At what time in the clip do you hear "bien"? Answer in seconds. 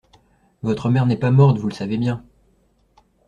1.99-2.25